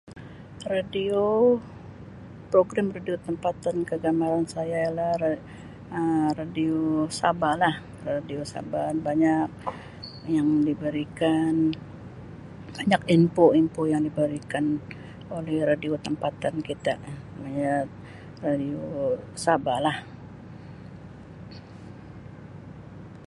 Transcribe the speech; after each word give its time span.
Radio 0.73 1.19
program 2.51 2.87
radio 2.95 3.15
tempatan 3.27 3.75
kegemaran 3.89 4.45
saya 4.55 4.75
ialah 4.85 5.13
Um 5.97 6.23
radio 6.39 6.75
Sabah 7.19 7.53
lah 7.63 7.75
radio 8.11 8.39
Sabah 8.53 8.85
banyak 9.07 9.47
yang 10.35 10.49
diberikan 10.67 11.53
banyak 12.77 13.01
info-info 13.17 13.81
yang 13.93 14.01
diberikan 14.07 14.65
oleh 15.37 15.57
radio 15.71 15.93
tempatan 16.05 16.55
kita 16.69 16.93
terutamanya 17.03 17.73
radio 18.45 18.81
Sabah 19.45 19.77
lah. 19.85 19.97